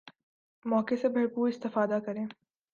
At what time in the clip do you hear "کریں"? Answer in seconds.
2.05-2.25